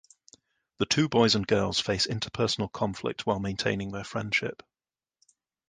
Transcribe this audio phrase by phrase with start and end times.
[0.79, 4.63] The two boys and girls face interpersonal conflict while maintaining their friendship.